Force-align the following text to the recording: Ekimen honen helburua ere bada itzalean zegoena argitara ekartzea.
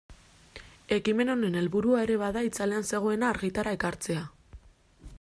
Ekimen 0.95 1.29
honen 1.33 1.59
helburua 1.61 2.01
ere 2.07 2.17
bada 2.23 2.45
itzalean 2.49 2.91
zegoena 2.93 3.31
argitara 3.37 3.79
ekartzea. 3.81 4.29